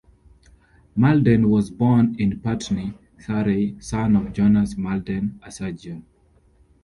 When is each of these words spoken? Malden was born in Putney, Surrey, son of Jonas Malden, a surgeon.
Malden 0.95 1.47
was 1.47 1.69
born 1.69 2.15
in 2.17 2.39
Putney, 2.39 2.95
Surrey, 3.19 3.77
son 3.79 4.15
of 4.15 4.33
Jonas 4.33 4.75
Malden, 4.75 5.39
a 5.43 5.51
surgeon. 5.51 6.03